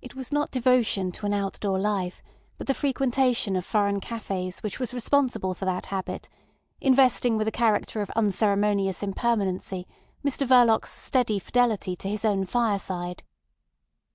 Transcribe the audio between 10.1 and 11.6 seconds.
Mr Verloc's steady